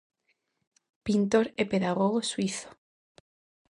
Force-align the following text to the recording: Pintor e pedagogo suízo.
Pintor 1.05 1.45
e 1.61 1.63
pedagogo 1.71 2.19
suízo. 2.31 2.69